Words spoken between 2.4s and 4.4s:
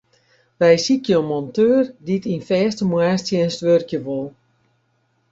fêste moarnstsjinst wurkje wol.